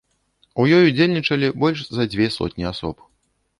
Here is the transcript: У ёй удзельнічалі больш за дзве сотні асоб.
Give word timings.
У 0.63 0.63
ёй 0.77 0.87
удзельнічалі 0.93 1.53
больш 1.65 1.85
за 1.99 2.03
дзве 2.15 2.33
сотні 2.39 2.69
асоб. 2.73 3.09